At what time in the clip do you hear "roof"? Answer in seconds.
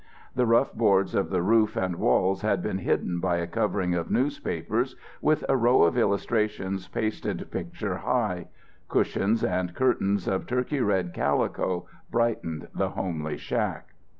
1.43-1.75